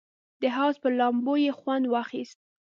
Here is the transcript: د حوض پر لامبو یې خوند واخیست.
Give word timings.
د 0.41 0.43
حوض 0.55 0.75
پر 0.83 0.91
لامبو 0.99 1.33
یې 1.45 1.51
خوند 1.59 1.85
واخیست. 1.87 2.37